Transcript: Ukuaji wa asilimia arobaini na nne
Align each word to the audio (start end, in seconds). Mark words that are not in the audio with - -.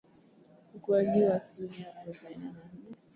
Ukuaji 0.75 1.23
wa 1.23 1.35
asilimia 1.35 1.95
arobaini 1.95 2.43
na 2.45 2.49
nne 2.73 2.95